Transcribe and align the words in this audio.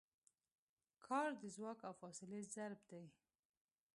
کار 1.05 1.29
د 1.41 1.43
ځواک 1.55 1.79
او 1.87 1.93
فاصلې 2.01 2.41
ضرب 2.53 2.79
دی. 2.91 3.05